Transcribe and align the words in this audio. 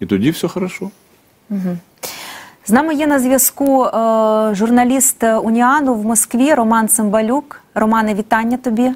і 0.00 0.06
тоді 0.06 0.30
все 0.30 0.48
хорошо. 0.48 0.90
Угу. 1.50 1.76
З 2.66 2.70
нами 2.70 2.94
є 2.94 3.06
на 3.06 3.18
зв'язку 3.18 3.84
е, 3.84 3.90
журналіст 4.54 5.24
Уніану 5.42 5.94
в 5.94 6.04
Москві 6.04 6.54
Роман 6.54 6.88
Цимбалюк. 6.88 7.60
Романе, 7.74 8.14
вітання 8.14 8.56
тобі. 8.56 8.92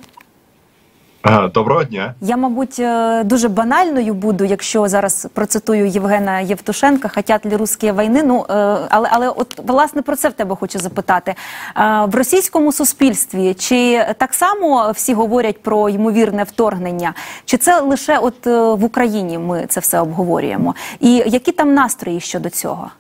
Доброго 1.55 1.85
дня. 1.85 2.15
Я, 2.21 2.37
мабуть, 2.37 2.79
е, 2.79 3.25
дуже 3.25 3.49
банальною 3.49 4.15
буду, 4.15 4.45
якщо 4.45 4.89
зараз 4.89 5.29
процитую 5.35 5.87
Євгена 5.87 6.41
Євтушенка 6.41 7.09
«Хотять 7.09 7.47
ли 7.47 7.57
русські 7.57 7.93
війни. 7.93 8.23
Ну 8.23 8.47
е, 8.51 8.55
але 8.91 9.09
але 9.13 9.29
от 9.29 9.61
власне 9.67 10.03
про 10.03 10.17
це 10.17 10.29
в 10.29 10.33
тебе 10.33 10.57
хочу 10.57 10.79
запитати 10.79 11.35
е, 11.77 12.05
в 12.07 12.15
російському 12.15 12.73
суспільстві. 12.73 13.55
Чи 13.55 14.07
так 14.19 14.35
само 14.35 14.91
всі 14.95 15.15
говорять 15.15 15.63
про 15.63 15.89
ймовірне 15.89 16.43
вторгнення, 16.43 17.15
чи 17.45 17.57
це 17.57 17.81
лише 17.81 18.19
от 18.19 18.47
в 18.47 18.85
Україні 18.85 19.39
ми 19.39 19.67
це 19.69 19.81
все 19.81 20.01
обговорюємо? 20.01 20.75
І 21.01 21.15
які 21.27 21.53
там 21.53 21.75
настрої 21.75 22.21
щодо 22.21 22.51
цього? 22.51 22.91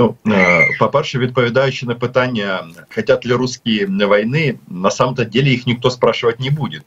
Ну, 0.00 0.34
по-перше, 0.78 1.18
відповідаючи 1.18 1.86
на 1.86 1.94
питання, 1.94 2.64
хотят 2.94 3.26
ли 3.26 3.34
русские 3.34 3.86
войны, 3.86 4.58
на 4.68 4.90
самом-то 4.90 5.24
деле 5.24 5.48
їх 5.48 5.66
ніхто 5.66 5.90
спрашивать 5.90 6.40
не 6.40 6.50
буде. 6.50 6.80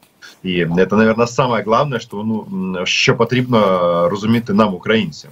І 0.43 0.65
це, 0.65 0.95
наверное, 0.95 1.27
самое 1.27 1.63
главное, 1.63 1.99
що 1.99 2.17
ну 2.17 2.45
що 2.85 3.15
потрібно 3.15 3.59
розуміти 4.09 4.53
нам, 4.53 4.73
українцям. 4.73 5.31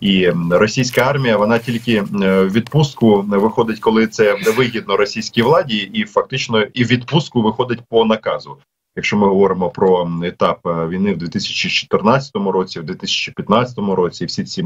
І 0.00 0.30
російська 0.50 1.00
армія 1.00 1.36
вона 1.36 1.58
тільки 1.58 2.00
в 2.00 2.50
відпустку 2.50 3.22
виходить, 3.22 3.80
коли 3.80 4.06
це 4.06 4.36
вигідно 4.56 4.96
російській 4.96 5.42
владі, 5.42 5.76
і 5.76 6.04
фактично 6.04 6.62
і 6.62 6.84
в 6.84 6.86
відпустку 6.86 7.42
виходить 7.42 7.80
по 7.88 8.04
наказу. 8.04 8.56
Якщо 8.96 9.16
ми 9.16 9.26
говоримо 9.26 9.70
про 9.70 10.10
етап 10.22 10.60
війни 10.64 11.12
в 11.12 11.18
2014 11.18 12.32
році, 12.36 12.80
в 12.80 12.84
2015 12.84 13.78
році, 13.78 14.24
всі 14.24 14.44
ці 14.44 14.64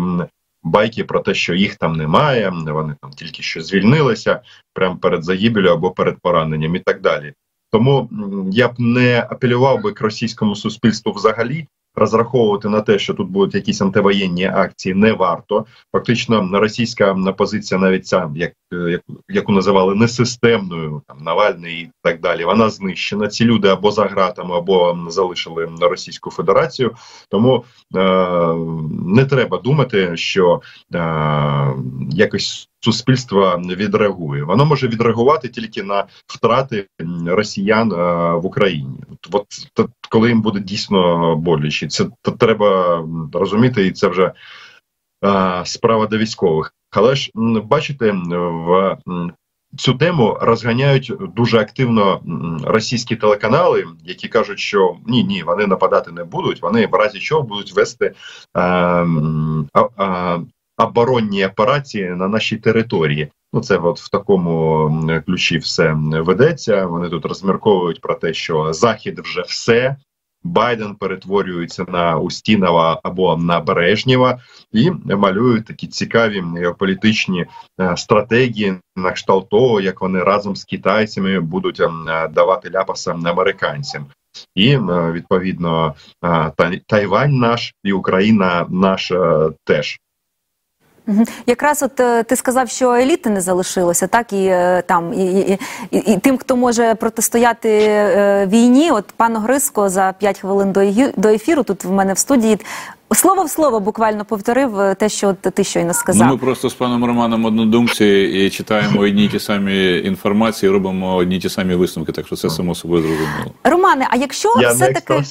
байки 0.67 1.05
про 1.05 1.21
те, 1.21 1.35
що 1.35 1.55
їх 1.55 1.77
там 1.77 1.97
немає, 1.97 2.53
вони 2.67 2.95
там 3.03 3.11
тільки 3.11 3.43
що 3.43 3.63
звільнилися 3.63 4.41
прямо 4.75 4.97
перед 4.97 5.25
загибелю 5.25 5.69
або 5.69 5.91
перед 5.91 6.17
пораненням 6.23 6.77
і 6.77 6.79
так 6.79 7.01
далі. 7.01 7.33
Тому 7.73 8.11
я 8.53 8.69
б 8.69 8.75
не 8.79 9.27
апелював 9.31 9.83
би 9.83 9.93
к 9.93 10.05
російському 10.05 10.57
суспільству 10.57 11.13
взагалі, 11.13 11.67
розраховувати 11.97 12.69
на 12.69 12.81
те, 12.81 12.99
що 12.99 13.15
тут 13.15 13.29
будуть 13.29 13.55
якісь 13.55 13.81
антивоєнні 13.81 14.45
акції, 14.45 14.95
не 14.95 15.13
варто. 15.13 15.67
Фактично, 15.93 16.51
російська 16.53 17.15
позиція, 17.15 17.81
навіть 17.81 18.07
ця, 18.07 18.31
як 18.37 18.53
яку 19.29 19.53
називали 19.53 19.95
несистемною, 19.95 21.03
там 21.07 21.19
Навальний 21.19 21.75
і 21.75 21.91
так 22.03 22.21
далі. 22.21 22.45
Вона 22.45 22.71
знищена. 22.71 23.29
Ці 23.29 23.45
люди 23.45 23.69
або 23.69 23.91
за 23.91 24.05
гратами, 24.05 24.57
або 24.57 24.99
залишили 25.09 25.69
Російську 25.81 26.31
Федерацію. 26.31 26.95
Тому 27.31 27.65
е, 27.97 28.01
не 29.07 29.25
треба 29.25 29.59
думати, 29.59 30.17
що 30.17 30.61
е, 30.95 31.01
якось. 32.11 32.69
Суспільство 32.81 33.61
відреагує, 33.67 34.45
воно 34.45 34.65
може 34.65 34.89
відреагувати 34.89 35.49
тільки 35.49 35.83
на 35.83 36.05
втрати 36.27 36.87
росіян 37.27 37.93
а, 37.93 38.35
в 38.35 38.47
Україні. 38.47 38.99
От, 39.33 39.47
от 39.77 39.91
коли 40.09 40.29
їм 40.29 40.43
буде 40.43 40.61
дійсно 40.61 41.37
боляче, 41.37 41.87
це 41.89 42.07
треба 42.39 43.03
розуміти, 43.33 43.87
і 43.87 43.93
це 43.93 44.09
вже 44.09 44.33
а, 45.21 45.65
справа 45.65 46.07
до 46.07 46.19
військових. 46.19 46.73
Але 46.91 47.15
ж 47.15 47.31
бачите, 47.65 48.13
в 48.13 48.97
цю 49.77 49.95
тему 49.95 50.39
розганяють 50.41 51.13
дуже 51.37 51.59
активно 51.59 52.21
російські 52.65 53.17
телеканали, 53.17 53.87
які 54.05 54.29
кажуть, 54.29 54.59
що 54.59 54.97
ні, 55.07 55.25
ні, 55.25 55.43
вони 55.43 55.67
нападати 55.67 56.13
не 56.13 56.25
будуть. 56.25 56.63
Вони 56.63 56.87
в 56.87 56.95
разі 56.95 57.19
чого 57.19 57.43
будуть 57.43 57.73
вести 57.73 58.15
а, 58.55 59.07
а, 59.97 60.39
оборонні 60.79 61.47
операції 61.47 62.09
на 62.09 62.29
нашій 62.29 62.57
території. 62.57 63.29
Ну, 63.53 63.61
це 63.61 63.77
от 63.77 64.01
в 64.01 64.11
такому 64.11 64.91
ключі 65.27 65.59
все 65.59 65.93
ведеться. 66.11 66.87
Вони 66.87 67.09
тут 67.09 67.27
розмірковують 67.27 68.01
про 68.01 68.15
те, 68.15 68.35
що 68.35 68.73
захід 68.73 69.19
вже 69.19 69.43
все. 69.43 69.97
Байден 70.47 70.95
перетворюється 70.95 71.85
на 71.89 72.19
Устінова 72.19 73.01
або 73.03 73.37
на 73.37 73.61
Бережнєва 73.61 74.39
і 74.73 74.91
малюють 74.91 75.67
такі 75.67 75.87
цікаві 75.87 76.45
політичні 76.79 77.47
е, 77.81 77.97
стратегії 77.97 78.75
на 78.97 79.13
кшталт 79.13 79.49
того, 79.49 79.81
як 79.81 80.01
вони 80.01 80.23
разом 80.23 80.57
з 80.57 80.65
китайцями 80.65 81.41
будуть 81.41 81.81
ем, 81.81 82.09
давати 82.31 82.71
ляпаса 82.71 83.13
американцям. 83.25 84.07
І 84.55 84.71
е, 84.71 85.13
відповідно 85.13 85.95
е, 86.25 86.81
Тайвань 86.87 87.39
наш 87.39 87.75
і 87.85 87.93
Україна 87.93 88.67
наш 88.71 89.13
теж. 89.65 89.99
Якраз 91.47 91.83
от 91.83 92.01
е, 92.01 92.23
ти 92.23 92.37
сказав, 92.37 92.69
що 92.69 92.95
еліти 92.95 93.31
не 93.31 93.41
залишилося, 93.41 94.07
так 94.07 94.33
і 94.33 94.47
е, 94.47 94.83
там 94.87 95.13
і, 95.15 95.41
і, 95.41 95.59
і, 95.91 95.99
і 95.99 96.19
тим, 96.19 96.39
хто 96.39 96.57
може 96.57 96.95
протистояти 96.95 97.79
е, 97.89 98.47
війні. 98.47 98.91
От 98.91 99.05
пан 99.17 99.37
Гриско 99.37 99.89
за 99.89 100.15
5 100.19 100.39
хвилин 100.39 100.73
до 101.17 101.29
ефіру 101.29 101.63
тут 101.63 101.85
в 101.85 101.91
мене 101.91 102.13
в 102.13 102.19
студії 102.19 102.59
Слово 103.15 103.45
в 103.45 103.51
слово 103.51 103.81
буквально 103.81 104.25
повторив 104.25 104.81
е, 104.81 104.95
те, 104.95 105.09
що 105.09 105.33
ти 105.35 105.65
щойно 105.65 105.95
сказав. 105.95 106.27
Ну, 106.27 106.33
Ми 106.33 106.39
просто 106.39 106.71
з 106.71 106.75
паном 106.75 107.05
Романом 107.05 107.45
однодумці 107.45 108.07
і 108.07 108.51
читаємо 108.51 109.01
одні 109.01 109.25
й 109.25 109.29
ті 109.29 109.41
самі 109.41 109.99
інформації, 109.99 110.73
робимо 110.73 111.15
одні 111.15 111.37
й 111.37 111.41
ті 111.41 111.49
самі 111.49 111.75
висновки. 111.75 112.13
Так 112.13 112.27
що 112.27 112.37
це 112.37 112.51
само 112.51 112.75
собою 112.75 113.03
зрозуміло. 113.03 113.53
Романе, 113.65 114.07
а 114.11 114.17
якщо 114.17 114.55
Я 114.61 114.73
все 114.73 114.93
таки 114.93 115.25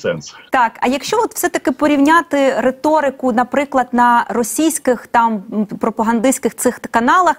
так, 0.52 0.72
а 0.80 0.88
якщо 0.88 1.18
от 1.18 1.34
все 1.34 1.50
таки 1.50 1.72
порівняти 1.72 2.53
риторику, 2.58 3.31
наприклад, 3.31 3.88
на 3.92 4.25
російських 4.30 5.07
там 5.07 5.44
пропагандистських 5.80 6.56
цих 6.56 6.80
каналах, 6.80 7.36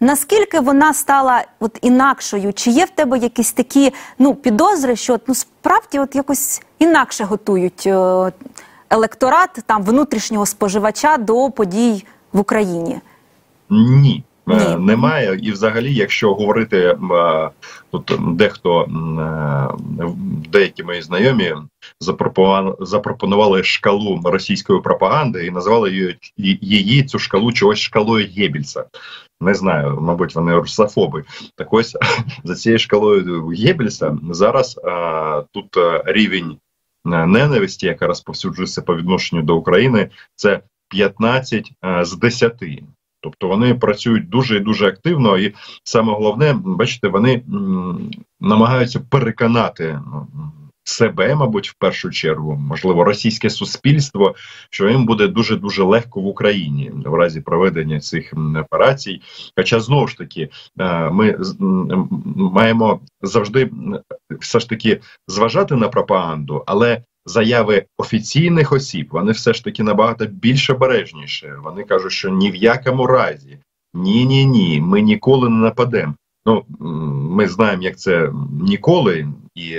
наскільки 0.00 0.60
вона 0.60 0.94
стала 0.94 1.44
от 1.60 1.78
інакшою? 1.82 2.52
Чи 2.52 2.70
є 2.70 2.84
в 2.84 2.90
тебе 2.90 3.18
якісь 3.18 3.52
такі 3.52 3.92
ну 4.18 4.34
підозри, 4.34 4.96
що 4.96 5.18
ну 5.26 5.34
справді 5.34 5.98
от 5.98 6.14
якось 6.14 6.62
інакше 6.78 7.24
готують? 7.24 7.86
Е, 7.86 8.32
електорат 8.90 9.50
там 9.66 9.82
внутрішнього 9.82 10.46
споживача 10.46 11.16
до 11.16 11.50
подій 11.50 12.04
в 12.32 12.40
Україні? 12.40 13.00
Ні. 13.70 14.24
Е, 14.50 14.76
Ні. 14.76 14.84
Немає, 14.86 15.38
і 15.42 15.52
взагалі, 15.52 15.94
якщо 15.94 16.34
говорити 16.34 16.78
е, 16.78 16.96
тут, 17.90 18.12
дехто 18.36 18.82
е, 18.82 18.88
деякі 20.52 20.84
мої 20.84 21.02
знайомі 21.02 21.54
запропонували, 22.80 23.64
шкалу 23.64 24.20
російської 24.24 24.80
пропаганди 24.80 25.46
і 25.46 25.50
назвали 25.50 26.16
її, 26.36 27.02
цю 27.02 27.18
шкалу 27.18 27.52
чогось 27.52 27.78
шкалою 27.78 28.28
Геббельса. 28.36 28.84
Не 29.40 29.54
знаю, 29.54 29.98
мабуть, 30.00 30.34
вони 30.34 30.54
русофоби. 30.54 31.24
Так 31.56 31.72
ось 31.72 31.96
за 32.44 32.54
цією 32.54 32.78
шкалою 32.78 33.46
Геббельса 33.48 34.18
зараз 34.30 34.80
а, 34.84 35.42
тут 35.52 35.76
рівень 36.04 36.56
ненависті, 37.04 37.86
яка 37.86 38.06
розповсюджується 38.06 38.82
по 38.82 38.96
відношенню 38.96 39.42
до 39.42 39.56
України, 39.56 40.10
це 40.34 40.60
15 40.88 41.72
е, 41.84 42.04
з 42.04 42.16
10. 42.16 42.64
Тобто 43.20 43.48
вони 43.48 43.74
працюють 43.74 44.28
дуже 44.28 44.56
і 44.56 44.60
дуже 44.60 44.86
активно, 44.86 45.38
і 45.38 45.54
саме 45.84 46.12
головне, 46.12 46.52
бачите, 46.64 47.08
вони 47.08 47.42
намагаються 48.40 49.00
переконати 49.00 50.00
ну, 50.06 50.26
себе, 50.88 51.34
мабуть, 51.34 51.68
в 51.68 51.74
першу 51.74 52.10
чергу, 52.10 52.56
можливо, 52.56 53.04
російське 53.04 53.50
суспільство, 53.50 54.34
що 54.70 54.88
їм 54.88 55.06
буде 55.06 55.28
дуже 55.28 55.56
дуже 55.56 55.82
легко 55.82 56.20
в 56.20 56.26
Україні 56.26 56.92
в 57.04 57.14
разі 57.14 57.40
проведення 57.40 58.00
цих 58.00 58.32
операцій. 58.56 59.20
Хоча 59.56 59.80
знову 59.80 60.08
ж 60.08 60.18
таки 60.18 60.48
е, 60.80 61.10
ми 61.10 61.38
маємо 62.36 63.00
завжди 63.22 63.70
все 64.30 64.60
ж 64.60 64.68
таки 64.68 65.00
зважати 65.28 65.76
на 65.76 65.88
пропаганду, 65.88 66.64
але 66.66 67.02
Заяви 67.28 67.86
офіційних 67.98 68.72
осіб 68.72 69.08
вони 69.10 69.32
все 69.32 69.54
ж 69.54 69.64
таки 69.64 69.82
набагато 69.82 70.26
більш 70.26 70.70
обережніше. 70.70 71.56
Вони 71.64 71.84
кажуть, 71.84 72.12
що 72.12 72.28
ні 72.28 72.50
в 72.50 72.56
якому 72.56 73.06
разі, 73.06 73.58
ні, 73.94 74.26
ні, 74.26 74.46
ні, 74.46 74.80
ми 74.80 75.00
ніколи 75.00 75.48
не 75.48 75.56
нападемо. 75.56 76.14
Ну 76.46 76.64
ми 77.30 77.48
знаємо, 77.48 77.82
як 77.82 77.98
це 77.98 78.32
ніколи, 78.60 79.28
і 79.54 79.78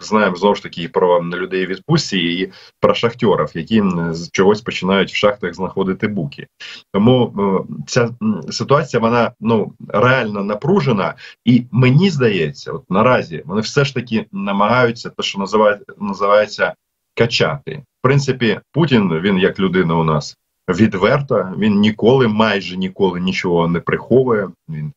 знаємо 0.00 0.36
знову 0.36 0.54
ж 0.54 0.62
таки 0.62 0.88
про 0.88 1.24
людей 1.24 1.66
відпустці 1.66 2.18
і 2.18 2.52
про 2.80 2.94
шахтерів, 2.94 3.50
які 3.54 3.82
з 4.10 4.30
чогось 4.30 4.60
починають 4.60 5.12
в 5.12 5.16
шахтах 5.16 5.54
знаходити 5.54 6.08
буки. 6.08 6.46
Тому 6.92 7.34
е, 7.38 7.74
ця 7.86 8.08
ситуація 8.50 9.00
вона 9.00 9.32
ну 9.40 9.72
реально 9.88 10.44
напружена, 10.44 11.14
і 11.44 11.64
мені 11.70 12.10
здається, 12.10 12.72
от 12.72 12.90
наразі 12.90 13.42
вони 13.46 13.60
все 13.60 13.84
ж 13.84 13.94
таки 13.94 14.26
намагаються 14.32 15.10
те, 15.10 15.22
що 15.22 15.38
називається 15.38 15.84
називається 15.98 16.74
качати. 17.14 17.76
В 17.76 18.02
принципі, 18.02 18.60
Путін 18.72 19.20
він 19.20 19.38
як 19.38 19.60
людина 19.60 19.94
у 19.94 20.04
нас 20.04 20.36
відверта. 20.72 21.54
Він 21.58 21.80
ніколи, 21.80 22.28
майже 22.28 22.76
ніколи 22.76 23.20
нічого 23.20 23.68
не 23.68 23.80
приховує. 23.80 24.48
Він 24.68 24.92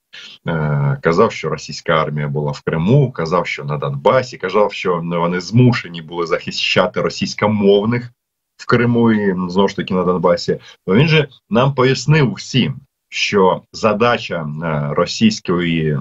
е, 0.48 0.98
казав, 1.02 1.32
що 1.32 1.50
російська 1.50 1.94
армія 1.94 2.28
була 2.28 2.52
в 2.52 2.62
Криму, 2.62 3.12
казав, 3.12 3.48
що 3.48 3.64
на 3.64 3.78
Донбасі, 3.78 4.38
казав, 4.38 4.74
що 4.74 5.04
вони 5.04 5.42
змушені 5.42 6.02
були 6.02 6.26
захищати 6.26 7.02
російськомовних 7.02 8.12
в 8.58 8.66
Криму 8.66 9.12
і 9.12 9.36
знову 9.50 9.68
ж 9.68 9.76
таки 9.76 9.94
на 9.94 10.04
Донбасі, 10.04 10.60
то 10.88 10.96
він 10.96 11.08
же 11.08 11.28
нам 11.50 11.74
пояснив 11.74 12.34
всім, 12.34 12.76
що 13.14 13.62
задача 13.74 14.36
е, 14.64 14.94
російської 14.94 15.90
е, 15.90 16.00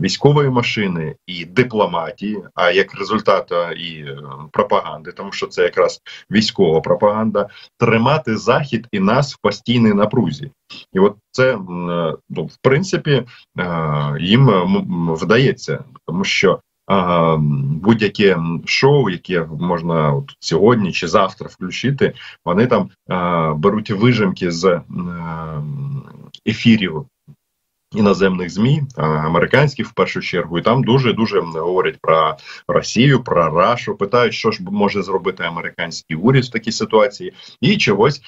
військової 0.00 0.50
машини 0.50 1.16
і 1.26 1.44
дипломатії, 1.44 2.38
а 2.54 2.70
як 2.70 2.94
результат 2.94 3.52
е, 3.52 3.74
і 3.74 4.04
пропаганди, 4.52 5.12
тому 5.12 5.32
що 5.32 5.46
це 5.46 5.62
якраз 5.62 6.00
військова 6.30 6.80
пропаганда, 6.80 7.48
тримати 7.78 8.36
захід 8.36 8.86
і 8.92 9.00
нас 9.00 9.34
в 9.34 9.38
постійній 9.38 9.92
напрузі, 9.92 10.50
і 10.92 10.98
от 10.98 11.16
це 11.30 11.58
ну, 12.30 12.44
в 12.44 12.56
принципі 12.62 13.24
їм 14.20 14.50
вдається, 15.14 15.84
тому 16.06 16.24
що 16.24 16.60
будь-яке 17.82 18.38
шоу, 18.64 19.10
яке 19.10 19.46
можна 19.60 20.12
от 20.12 20.36
сьогодні 20.40 20.92
чи 20.92 21.08
завтра 21.08 21.48
включити, 21.48 22.12
вони 22.44 22.66
там 22.66 22.90
беруть 23.60 23.90
вижимки 23.90 24.50
з 24.50 24.80
ефірів 26.46 27.06
іноземних 27.94 28.50
змі, 28.50 28.82
американських 28.96 29.88
в 29.88 29.92
першу 29.92 30.20
чергу, 30.20 30.58
і 30.58 30.62
там 30.62 30.84
дуже 30.84 31.12
дуже 31.12 31.40
говорять 31.40 31.98
про 32.02 32.36
Росію, 32.68 33.22
про 33.22 33.50
Рашу, 33.50 33.96
питають, 33.96 34.34
що 34.34 34.50
ж 34.50 34.62
може 34.62 35.02
зробити 35.02 35.42
американський 35.42 36.16
уряд 36.16 36.44
в 36.44 36.50
такій 36.50 36.72
ситуації, 36.72 37.32
і 37.60 37.76
чогось 37.76 38.22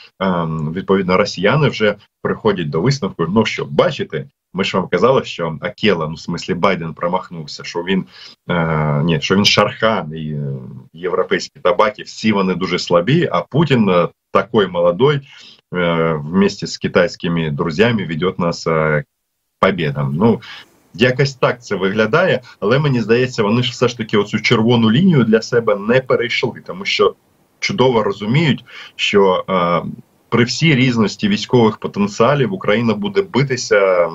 відповідно 0.73 1.17
росіяни 1.17 1.69
вже 1.69 1.97
приходять 2.23 2.71
до 2.71 2.81
висновку. 2.81 3.27
Ну 3.29 3.45
що 3.45 3.65
бачите, 3.65 4.27
ми 4.55 4.65
ж 4.65 4.77
вам 4.77 4.89
казали, 4.89 5.25
що 5.25 5.59
Акела, 5.61 6.09
ну 6.09 6.15
в 6.15 6.21
смислі 6.21 6.55
Байден 6.55 6.95
промахнувся, 6.95 7.65
що 7.65 7.83
він 7.83 8.05
е, 8.49 9.03
ні, 9.05 9.21
що 9.21 9.37
він 9.37 9.45
Шерхан 9.45 10.13
і 10.15 10.31
е, 10.31 10.53
європейські 10.93 11.61
Табакі, 11.61 12.03
всі 12.03 12.33
вони 12.33 12.55
дуже 12.55 12.79
слабі. 12.79 13.29
А 13.33 13.41
Путін 13.41 13.89
е, 13.89 14.09
такий 14.33 14.67
молодой 14.67 15.21
е, 15.75 16.13
вместе 16.13 16.67
з 16.67 16.79
китайськими 16.79 17.51
друзями 17.51 18.07
ведет 18.07 18.39
нас 18.39 18.67
е, 18.67 19.05
победам. 19.61 20.17
Ну 20.17 20.41
якось 20.95 21.35
так 21.35 21.65
це 21.65 21.77
виглядає, 21.77 22.41
але 22.61 22.79
мені 22.79 23.01
здається, 23.01 23.43
вони 23.43 23.63
ж 23.63 23.71
все 23.71 23.89
ж 23.89 23.97
таки 23.99 24.17
оцю 24.17 24.41
червону 24.41 24.91
лінію 24.91 25.25
для 25.25 25.43
себе 25.43 25.77
не 25.77 26.01
перейшли, 26.01 26.63
тому 26.67 26.85
що 26.85 27.15
чудово 27.61 28.03
розуміють, 28.03 28.65
що. 28.97 29.45
Е, 29.51 29.83
при 30.29 30.45
всій 30.45 30.75
різності 30.75 31.29
військових 31.29 31.77
потенціалів 31.77 32.53
Україна 32.53 32.95
буде 32.95 33.23
битися, 33.23 34.11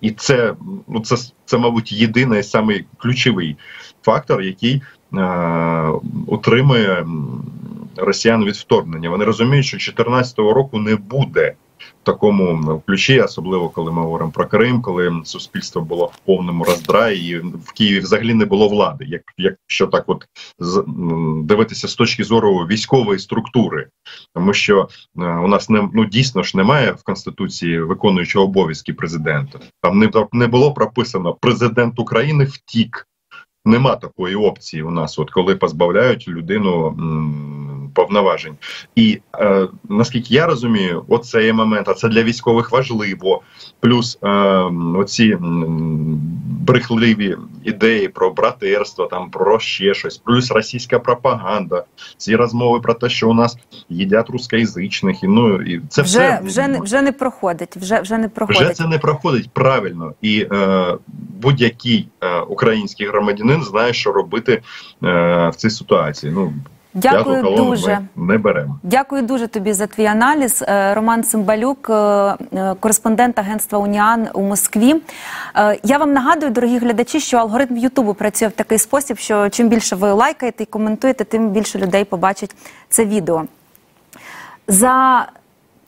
і 0.00 0.10
це 0.10 0.54
ну 0.88 1.00
це, 1.00 1.16
це 1.44 1.58
мабуть, 1.58 1.92
єдиний 1.92 2.42
самий 2.42 2.84
ключовий 2.96 3.56
фактор, 4.02 4.42
який 4.42 4.82
е, 5.14 5.22
утримує 6.26 7.06
росіян 7.96 8.44
від 8.44 8.54
вторгнення. 8.54 9.10
Вони 9.10 9.24
розуміють, 9.24 9.66
що 9.66 9.76
2014 9.76 10.38
року 10.38 10.78
не 10.78 10.96
буде 10.96 11.54
такому 12.02 12.82
ключі, 12.86 13.20
особливо 13.20 13.68
коли 13.68 13.92
ми 13.92 14.02
говоримо 14.02 14.30
про 14.30 14.46
Крим, 14.46 14.82
коли 14.82 15.20
суспільство 15.24 15.82
було 15.82 16.06
в 16.06 16.18
повному 16.18 16.64
роздраї, 16.64 17.30
і 17.30 17.36
в 17.38 17.72
Києві 17.72 18.00
взагалі 18.00 18.34
не 18.34 18.44
було 18.44 18.68
влади. 18.68 19.04
Як 19.08 19.22
якщо 19.38 19.86
так, 19.86 20.04
от 20.06 20.24
дивитися 21.46 21.88
з 21.88 21.94
точки 21.94 22.24
зору 22.24 22.58
військової 22.58 23.18
структури, 23.18 23.88
тому 24.34 24.52
що 24.52 24.88
е, 25.18 25.22
у 25.22 25.48
нас 25.48 25.70
не 25.70 25.88
ну 25.94 26.04
дійсно 26.04 26.42
ж 26.42 26.56
немає 26.56 26.92
в 26.92 27.02
конституції 27.02 27.80
виконуючого 27.80 28.44
обов'язки 28.44 28.92
президента. 28.92 29.58
Там 29.82 29.98
не 29.98 30.10
не 30.32 30.46
було 30.46 30.74
прописано 30.74 31.34
президент 31.40 31.98
України 31.98 32.44
втік. 32.44 33.06
Нема 33.64 33.96
такої 33.96 34.34
опції 34.36 34.82
у 34.82 34.90
нас, 34.90 35.18
от 35.18 35.30
коли 35.30 35.56
позбавляють 35.56 36.28
людину 36.28 36.86
м, 36.86 37.65
повноважень. 37.96 38.54
І 38.96 39.20
е, 39.34 39.68
наскільки 39.88 40.34
я 40.34 40.46
розумію, 40.46 41.04
оцей 41.08 41.52
момент, 41.52 41.88
а 41.88 41.94
це 41.94 42.08
для 42.08 42.22
військових 42.22 42.70
важливо. 42.70 43.42
Плюс 43.80 44.18
е, 44.22 44.28
оці 44.96 45.36
брехливі 46.66 47.36
ідеї 47.64 48.08
про 48.08 48.30
братерство, 48.30 49.06
там 49.06 49.30
про 49.30 49.58
ще 49.58 49.94
щось, 49.94 50.18
плюс 50.18 50.50
російська 50.50 50.98
пропаганда, 50.98 51.84
ці 52.16 52.36
розмови 52.36 52.80
про 52.80 52.94
те, 52.94 53.08
що 53.08 53.30
у 53.30 53.34
нас 53.34 53.58
їдять 53.88 54.30
рускоязичних, 54.30 55.22
і 55.22 55.26
ну 55.26 55.62
і 55.62 55.80
це 55.88 56.02
вже 56.02 56.18
все 56.18 56.40
вже 56.42 56.68
не 56.68 56.80
вже 56.80 57.02
не 57.02 57.12
проходить. 57.12 57.76
Вже 57.76 58.00
вже 58.00 58.18
не 58.18 58.28
проходить. 58.28 58.62
Вже 58.62 58.72
це 58.72 58.86
не 58.86 58.98
проходить 58.98 59.50
правильно 59.50 60.12
і 60.22 60.46
е, 60.52 60.96
будь-який 61.42 62.08
е, 62.20 62.40
український 62.40 63.06
громадянин 63.06 63.62
знає, 63.62 63.92
що 63.92 64.12
робити 64.12 64.52
е, 64.52 64.62
в 65.48 65.54
цій 65.56 65.70
ситуації. 65.70 66.32
Ну 66.32 66.52
Дякую 66.96 67.42
дуже 67.42 67.98
ми 68.16 68.32
не 68.32 68.38
беремо. 68.38 68.78
Дякую 68.82 69.22
дуже 69.22 69.46
тобі 69.46 69.72
за 69.72 69.86
твій 69.86 70.06
аналіз. 70.06 70.64
Е, 70.68 70.94
Роман 70.94 71.22
Цимбалюк, 71.22 71.90
е, 71.90 71.94
е, 71.94 72.74
кореспондент 72.80 73.38
агентства 73.38 73.78
Уніан 73.78 74.28
у 74.34 74.42
Москві. 74.42 74.94
Я 75.82 75.98
вам 75.98 76.12
нагадую, 76.12 76.52
дорогі 76.52 76.78
глядачі, 76.78 77.20
що 77.20 77.36
алгоритм 77.36 77.76
Ютубу 77.76 78.14
працює 78.14 78.48
в 78.48 78.52
такий 78.52 78.78
спосіб, 78.78 79.18
що 79.18 79.48
чим 79.48 79.68
більше 79.68 79.96
ви 79.96 80.12
лайкаєте 80.12 80.62
і 80.62 80.66
коментуєте, 80.66 81.24
тим 81.24 81.50
більше 81.50 81.78
людей 81.78 82.04
побачить 82.04 82.56
це 82.88 83.04
відео. 83.04 83.44
За 84.68 85.26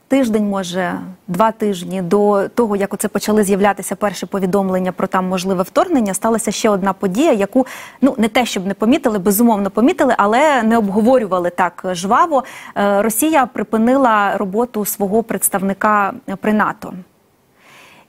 тиждень, 0.09 0.49
може 0.49 1.01
два 1.29 1.53
тижні 1.53 2.03
до 2.03 2.49
того, 2.49 2.77
як 2.77 2.95
оце 2.95 3.09
почали 3.09 3.45
з'являтися 3.45 3.97
перші 3.97 4.27
повідомлення 4.27 4.93
про 4.93 5.07
там 5.07 5.29
можливе 5.29 5.63
вторгнення, 5.63 6.15
сталася 6.15 6.51
ще 6.51 6.71
одна 6.71 6.93
подія, 6.93 7.33
яку 7.33 7.67
ну 8.01 8.15
не 8.19 8.29
те, 8.29 8.47
щоб 8.47 8.67
не 8.67 8.75
помітили, 8.75 9.19
безумовно 9.19 9.71
помітили, 9.71 10.15
але 10.19 10.63
не 10.63 10.79
обговорювали 10.79 11.51
так 11.51 11.85
жваво. 11.93 12.45
Е, 12.77 13.03
Росія 13.03 13.47
припинила 13.47 14.37
роботу 14.37 14.85
свого 14.85 15.23
представника 15.23 16.13
при 16.41 16.53
НАТО. 16.53 16.93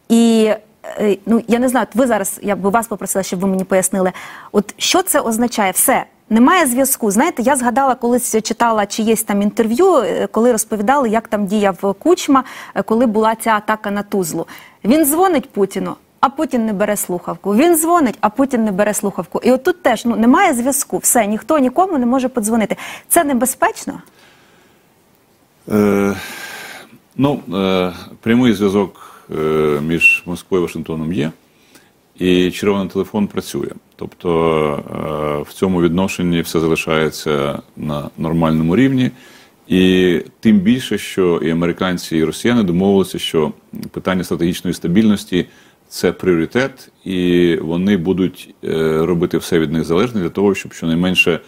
І 0.09 0.51
е, 0.99 1.17
ну 1.25 1.41
я 1.47 1.59
не 1.59 1.69
знаю, 1.69 1.87
ви 1.93 2.07
зараз 2.07 2.39
я 2.43 2.55
би 2.55 2.69
вас 2.69 2.87
попросила, 2.87 3.23
щоб 3.23 3.39
ви 3.39 3.47
мені 3.47 3.63
пояснили, 3.63 4.11
от 4.51 4.73
що 4.77 5.01
це 5.03 5.19
означає 5.19 5.71
все. 5.71 6.05
Немає 6.29 6.65
зв'язку. 6.65 7.11
Знаєте, 7.11 7.41
я 7.41 7.55
згадала, 7.55 7.95
колись 7.95 8.41
читала 8.41 8.85
чиєсь 8.85 9.23
там 9.23 9.41
інтерв'ю, 9.41 9.95
е, 9.95 10.27
коли 10.31 10.51
розповідали, 10.51 11.09
як 11.09 11.27
там 11.27 11.45
діяв 11.45 11.95
Кучма, 11.99 12.43
е, 12.75 12.83
коли 12.83 13.05
була 13.05 13.35
ця 13.35 13.51
атака 13.51 13.91
на 13.91 14.03
Тузлу. 14.03 14.47
Він 14.85 15.05
дзвонить 15.05 15.49
Путіну, 15.49 15.95
а 16.19 16.29
Путін 16.29 16.65
не 16.65 16.73
бере 16.73 16.97
слухавку. 16.97 17.55
Він 17.55 17.75
дзвонить, 17.75 18.17
а 18.21 18.29
Путін 18.29 18.63
не 18.63 18.71
бере 18.71 18.93
слухавку. 18.93 19.39
І 19.43 19.51
отут 19.51 19.83
теж 19.83 20.05
ну 20.05 20.15
немає 20.15 20.53
зв'язку. 20.53 20.97
Все, 20.97 21.27
ніхто 21.27 21.57
нікому 21.57 21.97
не 21.97 22.05
може 22.05 22.29
подзвонити. 22.29 22.75
Це 23.07 23.23
небезпечно? 23.23 24.01
Е, 25.71 26.15
Ну, 27.21 27.41
е, 27.53 27.93
прямий 28.21 28.53
зв'язок 28.53 29.23
е, 29.31 29.79
між 29.87 30.23
Москвою 30.25 30.63
і 30.63 30.65
Вашингтоном 30.65 31.13
є, 31.13 31.31
і 32.19 32.51
червоний 32.51 32.89
телефон 32.89 33.27
працює. 33.27 33.69
Тобто 33.99 34.29
е, 35.39 35.49
в 35.49 35.53
цьому 35.53 35.81
відношенні 35.81 36.41
все 36.41 36.59
залишається 36.59 37.59
на 37.77 38.09
нормальному 38.17 38.75
рівні. 38.75 39.11
І 39.67 40.21
тим 40.39 40.59
більше, 40.59 40.97
що 40.97 41.41
і 41.43 41.49
американці, 41.49 42.17
і 42.17 42.23
росіяни 42.23 42.63
домовилися, 42.63 43.19
що 43.19 43.51
питання 43.91 44.23
стратегічної 44.23 44.73
стабільності 44.73 45.45
це 45.87 46.11
пріоритет, 46.11 46.91
і 47.05 47.55
вони 47.61 47.97
будуть 47.97 48.55
е, 48.63 49.05
робити 49.05 49.37
все 49.37 49.59
від 49.59 49.71
них 49.71 49.83
залежне 49.83 50.21
для 50.21 50.29
того, 50.29 50.55
щоб 50.55 50.73
щонайменше 50.73 51.39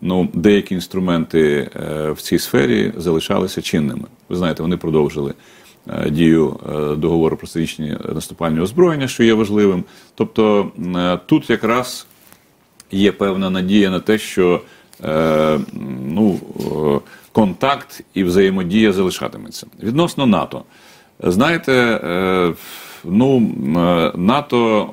ну, 0.00 0.28
деякі 0.34 0.74
інструменти 0.74 1.70
е, 1.76 2.10
в 2.10 2.20
цій 2.20 2.38
сфері 2.38 2.92
залишалися 2.96 3.62
чинними. 3.62 4.04
Ви 4.28 4.36
знаєте, 4.36 4.62
вони 4.62 4.76
продовжили. 4.76 5.34
Е, 5.92 6.10
дію 6.10 6.56
е, 6.66 6.96
договору 6.96 7.36
про 7.36 7.46
стратегічні 7.46 7.96
наступальні 8.14 8.60
озброєння, 8.60 9.08
що 9.08 9.24
є 9.24 9.34
важливим. 9.34 9.84
Тобто 10.14 10.72
е, 10.96 11.18
тут 11.26 11.50
якраз 11.50 12.06
є 12.92 13.12
певна 13.12 13.50
надія 13.50 13.90
на 13.90 14.00
те, 14.00 14.18
що 14.18 14.60
ну, 16.04 16.40
контакт 17.32 18.04
і 18.14 18.24
взаємодія 18.24 18.92
залишатиметься. 18.92 19.66
Відносно 19.82 20.26
НАТО, 20.26 20.62
знаєте, 21.20 22.00
ну, 23.04 23.40
НАТО 24.14 24.88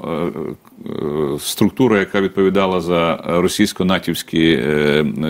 структура, 1.40 2.00
яка 2.00 2.22
відповідала 2.22 2.82
за 2.82 3.24
російсько-натівські 3.28 4.58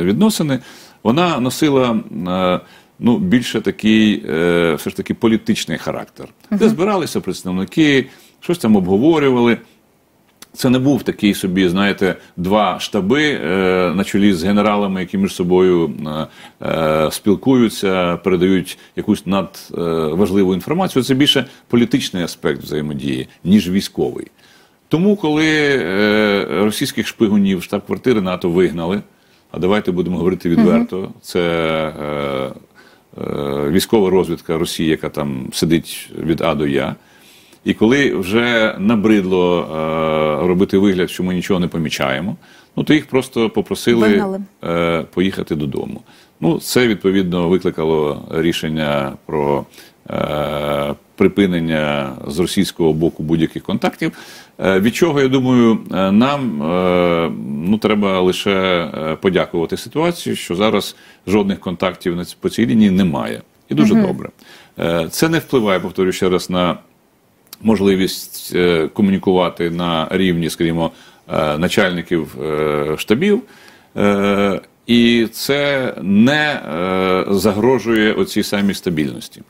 відносини, 0.04 0.60
вона 1.04 1.40
носила 1.40 2.00
ну, 3.00 3.18
більше 3.18 3.62
такий, 3.62 4.26
е, 4.30 4.76
все 4.76 4.90
ж 4.90 4.96
таки 4.96 5.14
політичний 5.14 5.78
характер, 5.78 6.28
де 6.52 6.70
збиралися 6.70 7.22
представники, 7.22 8.06
щось 8.40 8.58
там 8.58 8.76
обговорювали. 8.76 9.58
Це 10.54 10.70
не 10.70 10.80
був 10.80 11.04
такий 11.04 11.34
собі, 11.34 11.70
знаєте, 11.70 12.16
два 12.38 12.80
штаби 12.80 13.24
е, 13.24 13.94
на 13.96 14.04
чолі 14.04 14.34
з 14.34 14.44
генералами, 14.44 15.00
які 15.00 15.18
між 15.18 15.34
собою 15.34 15.94
е, 16.62 17.12
спілкуються, 17.12 18.18
передають 18.18 18.78
якусь 18.96 19.26
надважливу 19.26 20.52
е, 20.52 20.56
інформацію. 20.56 21.04
Це 21.04 21.14
більше 21.14 21.46
політичний 21.68 22.24
аспект 22.24 22.64
взаємодії, 22.64 23.28
ніж 23.44 23.70
військовий. 23.70 24.28
Тому, 24.88 25.16
коли 25.16 25.48
е, 25.48 26.48
російських 26.50 27.08
шпигунів 27.08 27.64
штаб-квартири 27.64 28.22
НАТО 28.22 28.50
вигнали, 28.50 29.02
А 29.52 29.60
давайте 29.60 29.92
будемо 29.92 30.18
говорити 30.18 30.50
відверто. 30.50 31.12
Це 31.22 31.40
е, 31.88 32.52
військова 33.72 34.10
розвідка 34.10 34.58
Росії, 34.58 34.90
яка 34.90 35.10
там 35.10 35.50
сидить 35.52 36.10
від 36.24 36.42
А 36.42 36.56
до 36.56 36.68
Я. 36.68 36.96
І 37.66 37.74
коли 37.74 38.16
вже 38.16 38.76
набридло 38.80 39.62
е, 39.62 40.48
робити 40.48 40.78
вигляд, 40.78 41.10
що 41.10 41.24
ми 41.24 41.36
нічого 41.36 41.60
не 41.60 41.68
помічаємо, 41.68 42.36
ну 42.76 42.84
то 42.84 42.94
їх 42.94 43.06
просто 43.06 43.50
попросили 43.50 44.40
е, 44.64 45.06
поїхати 45.14 45.56
додому. 45.56 46.02
Ну, 46.42 46.60
це 46.60 46.88
відповідно 46.88 47.50
викликало 47.50 48.28
рішення 48.32 49.14
про 49.26 49.66
е, 50.10 50.94
припинення 51.16 52.16
з 52.28 52.40
російського 52.40 52.94
боку 52.94 53.24
будь-яких 53.24 53.64
контактів. 53.64 54.12
Е, 54.60 54.80
від 54.80 54.96
чого 54.96 55.22
я 55.22 55.28
думаю, 55.28 55.80
е, 55.92 56.12
нам 56.12 56.64
е, 56.64 57.32
ну 57.70 57.78
треба 57.78 58.20
лише 58.20 58.88
подякувати 59.22 59.78
ситуації, 59.78 60.36
що 60.36 60.56
зараз 60.56 60.96
жодних 61.28 61.60
контактів 61.60 62.18
по 62.40 62.50
цій 62.50 62.66
лінії 62.66 62.92
немає, 62.92 63.42
і 63.70 63.76
дуже 63.76 63.96
добре. 63.96 64.30
Е, 64.80 65.08
це 65.12 65.30
не 65.30 65.40
впливає, 65.40 65.80
повторюю 65.80 66.14
ще 66.14 66.30
раз, 66.30 66.50
на 66.50 66.78
можливість 67.62 68.56
комунікувати 68.94 69.70
на 69.70 70.08
рівні, 70.12 70.50
скажімо, 70.50 70.92
начальників 71.58 72.36
штабів. 72.98 73.42
І 74.88 75.28
це 75.32 75.94
не 76.02 76.62
загрожує 77.30 78.14
оцій 78.14 78.44
самій 78.44 78.74
стабільності. 78.74 79.42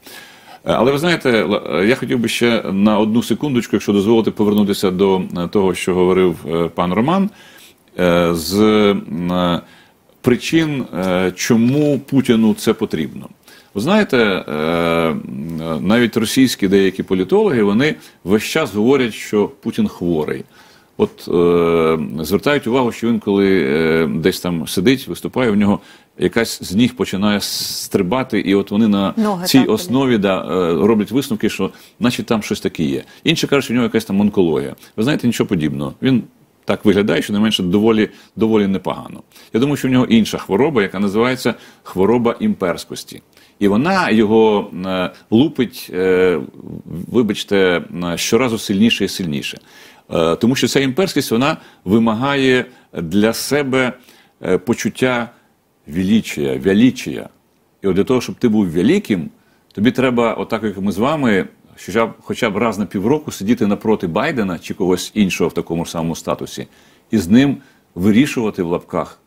Е, 0.67 0.74
Але 0.74 0.91
ви 0.91 0.98
знаєте, 0.98 1.29
е, 1.29 1.86
я 1.86 1.95
хотів 1.95 2.19
би 2.19 2.27
ще 2.27 2.63
на 2.72 3.00
одну 3.00 3.24
секундочку, 3.24 3.75
якщо 3.75 3.93
дозволите, 3.93 4.31
повернутися 4.31 4.91
до 4.91 5.22
е, 5.38 5.48
того, 5.48 5.74
що 5.74 5.93
говорив 5.93 6.36
пан 6.75 6.93
Роман, 6.93 7.29
з 8.31 8.95
причин, 10.22 10.86
чому 11.36 12.00
Путіну 12.00 12.53
це 12.53 12.74
потрібно. 12.74 13.29
Ви 13.74 13.81
знаєте, 13.81 14.45
навіть 15.81 16.17
російські 16.17 16.67
деякі 16.67 17.03
політологи 17.03 17.63
вони 17.63 17.95
весь 18.24 18.43
час 18.43 18.74
говорять, 18.74 19.13
що 19.13 19.48
Путін 19.48 19.88
хворий. 19.88 20.43
От 20.98 21.27
е, 21.27 22.24
звертають 22.24 22.67
увагу, 22.67 22.91
що 22.91 23.07
він, 23.07 23.19
коли 23.19 23.63
е, 23.63 24.07
десь 24.07 24.39
там 24.39 24.67
сидить, 24.67 25.07
виступає, 25.07 25.51
у 25.51 25.55
нього 25.55 25.79
якась 26.17 26.63
з 26.63 26.75
ніг 26.75 26.95
починає 26.95 27.41
стрибати, 27.41 28.39
і 28.39 28.55
от 28.55 28.72
вони 28.72 28.88
на 28.88 29.13
Ноги, 29.17 29.45
цій 29.45 29.60
так, 29.60 29.69
основі 29.69 30.17
да, 30.17 30.39
е, 30.41 30.74
роблять 30.88 31.12
висновки, 31.12 31.50
що 31.50 31.72
значить 32.00 32.25
там 32.25 32.43
щось 32.43 32.60
таке 32.60 32.84
є. 32.84 33.03
Інші 33.24 33.48
кажуть, 33.48 33.63
що 33.63 33.74
в 33.74 33.75
нього 33.75 33.84
якась 33.84 34.05
там 34.05 34.22
онкологія. 34.22 34.75
Ви 34.95 35.03
знаєте, 35.03 35.27
нічого 35.27 35.48
подібного. 35.48 35.93
Він 36.01 36.24
так 36.65 36.86
виглядає, 36.86 37.22
що 37.22 37.34
не 37.34 37.39
менше 37.39 37.63
доволі, 37.63 38.10
доволі 38.36 38.67
непогано. 38.67 39.24
Я 39.53 39.60
думаю, 39.60 39.77
що 39.77 39.88
в 39.88 39.91
нього 39.91 40.05
інша 40.05 40.38
хвороба, 40.38 40.81
яка 40.81 41.00
називається 41.00 41.53
хвороба 41.84 42.36
імперськості. 42.39 43.22
І 43.60 43.67
вона 43.67 44.10
його 44.10 44.72
е, 44.86 45.12
лупить, 45.31 45.89
е, 45.93 46.39
вибачте, 47.12 47.81
щоразу 48.15 48.57
сильніше 48.57 49.05
і 49.05 49.07
сильніше. 49.07 49.57
Тому 50.39 50.55
що 50.55 50.67
ця 50.67 50.79
імперськість 50.79 51.31
вона 51.31 51.57
вимагає 51.86 52.65
для 52.93 53.34
себе 53.34 53.93
почуття 54.65 55.29
величия, 55.88 56.60
величия. 56.60 57.30
І 57.82 57.88
от 57.88 57.96
для 57.96 58.04
того, 58.04 58.22
щоб 58.22 58.36
ти 58.36 58.48
був 58.48 58.65
великим, 58.65 59.30
тобі 59.72 59.92
треба, 59.92 60.34
отак 60.34 60.63
як 60.63 60.77
ми 60.77 60.92
з 60.92 60.98
вами, 60.98 61.48
хоча 62.20 62.50
б, 62.50 62.58
раз 62.58 62.77
на 62.77 62.86
півроку 62.86 63.32
сидіти 63.32 63.68
напроти 63.68 64.08
Байдена 64.08 64.60
чи 64.60 64.74
когось 64.74 65.12
іншого 65.13 65.50
в 65.50 65.54
такому 65.54 65.86
ж 65.86 65.92
самому 65.92 66.15
статусі, 66.15 66.68
і 67.12 67.18
з 67.18 67.30
ним 67.30 67.58
вирішувати 67.96 68.63
в 68.63 68.68
лапках 68.68 69.20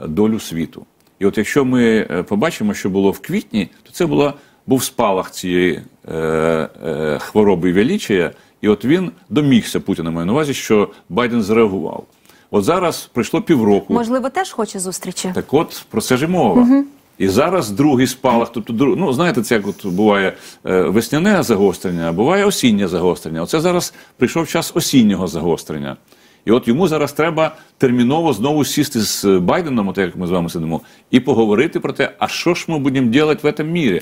долю 0.00 0.40
світу. 0.40 0.86
І 1.18 1.26
от 1.26 1.38
якщо 1.38 1.64
ми 1.64 2.06
е, 2.10 2.22
побачимо, 2.22 2.74
що 2.74 2.90
було 2.90 3.10
в 3.10 3.18
квітні, 3.18 3.68
то 3.82 3.92
це 3.92 4.06
була, 4.06 4.34
був 4.66 4.84
спалах 4.84 5.30
цієї 5.30 5.82
е, 6.08 6.14
е, 6.14 7.18
хвороби 7.18 7.72
величия, 7.72 8.32
і 8.60 8.68
от 8.68 8.84
він 8.84 9.12
домігся 9.28 9.80
Путіна, 9.80 10.10
маю 10.10 10.26
на 10.26 10.32
увазі, 10.32 10.54
що 10.54 10.90
Байден 11.08 11.42
зреагував. 11.42 12.06
От 12.50 12.64
зараз 12.64 13.10
пройшло 13.12 13.42
півроку. 13.42 13.94
Можливо, 13.94 14.28
теж 14.28 14.50
хоче 14.50 14.78
зустрічі. 14.78 15.30
Так 15.34 15.54
от 15.54 15.86
про 15.90 16.00
це 16.00 16.16
ж 16.16 16.24
і 16.24 16.28
мова. 16.28 16.84
І 17.18 17.28
зараз 17.28 17.70
другий 17.70 18.06
спалах, 18.06 18.52
тобто 18.52 18.72
ну 18.72 19.12
знаєте, 19.12 19.42
це 19.42 19.54
як 19.54 19.66
от 19.66 19.86
буває 19.86 20.32
е, 20.66 20.82
весняне 20.82 21.42
загострення, 21.42 22.08
а 22.08 22.12
буває 22.12 22.44
осіннє 22.44 22.88
загострення. 22.88 23.42
Оце 23.42 23.60
зараз 23.60 23.94
прийшов 24.16 24.48
час 24.48 24.72
осіннього 24.74 25.26
загострення. 25.26 25.96
І 26.44 26.50
от 26.50 26.68
йому 26.68 26.88
зараз 26.88 27.12
треба 27.12 27.56
терміново 27.78 28.32
знову 28.32 28.64
сісти 28.64 29.00
з 29.00 29.24
Байденом, 29.24 29.88
от 29.88 29.98
як 29.98 30.16
ми 30.16 30.26
з 30.26 30.30
вами 30.30 30.48
сидимо, 30.48 30.80
і 31.10 31.20
поговорити 31.20 31.80
про 31.80 31.92
те, 31.92 32.12
а 32.18 32.28
що 32.28 32.54
ж 32.54 32.64
ми 32.68 32.78
будемо 32.78 33.20
робити 33.20 33.48
в 33.48 33.52
цьому 33.52 33.70
мірі, 33.70 34.00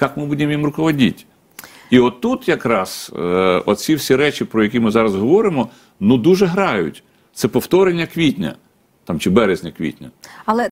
як 0.00 0.16
ми 0.16 0.26
будемо 0.26 0.50
їм 0.50 0.64
руководити. 0.64 1.24
І 1.90 1.98
от 1.98 2.20
тут 2.20 2.48
якраз 2.48 3.12
е, 3.16 3.20
оці 3.66 3.94
всі 3.94 4.16
речі, 4.16 4.44
про 4.44 4.62
які 4.62 4.80
ми 4.80 4.90
зараз 4.90 5.14
говоримо, 5.14 5.68
ну 6.00 6.16
дуже 6.16 6.46
грають. 6.46 7.02
Це 7.36 7.48
повторення 7.48 8.06
квітня, 8.06 8.56
там 9.04 9.20
чи 9.20 9.30
березня 9.30 9.70
квітня. 9.70 10.10
Але 10.44 10.64